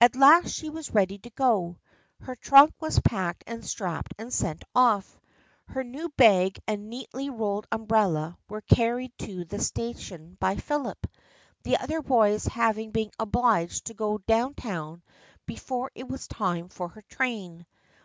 At 0.00 0.14
last 0.14 0.50
she 0.54 0.70
was 0.70 0.94
ready 0.94 1.18
to 1.18 1.30
go. 1.30 1.78
Her 2.20 2.36
trunk 2.36 2.74
was 2.78 3.00
packed 3.00 3.42
and 3.44 3.66
strapped 3.66 4.14
and 4.16 4.32
sent 4.32 4.62
off. 4.72 5.18
Her 5.66 5.82
new 5.82 6.10
bag 6.10 6.60
and 6.68 6.88
neatly 6.88 7.28
rolled 7.28 7.66
umbrella 7.72 8.38
were 8.48 8.60
carried 8.60 9.18
to 9.18 9.44
the 9.46 9.58
sta 9.58 9.94
tion 9.98 10.36
by 10.38 10.54
Philip, 10.58 11.04
the 11.64 11.76
other 11.76 12.02
boys 12.02 12.44
having 12.44 12.92
been 12.92 13.10
obliged 13.18 13.86
to 13.86 13.94
go 13.94 14.18
down 14.18 14.54
town 14.54 15.02
before 15.44 15.90
it 15.96 16.06
was 16.06 16.28
time 16.28 16.68
for 16.68 16.90
her 16.90 17.02
train. 17.02 17.66